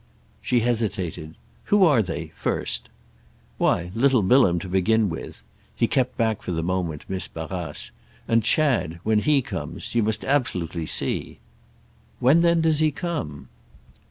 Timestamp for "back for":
6.17-6.51